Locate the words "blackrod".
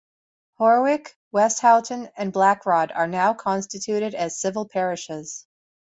2.33-2.91